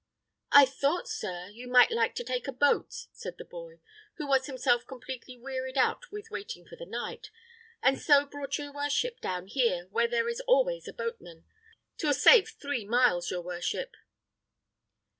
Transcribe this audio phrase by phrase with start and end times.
[0.51, 3.81] "I thought, sir, you might like to take boat," said the boy,
[4.17, 7.29] who was himself completely wearied out with waiting for the knight,
[7.83, 11.45] "and so brought your worship down here, where there is always a boatman.
[11.99, 13.95] 'Twill save three miles, your worship."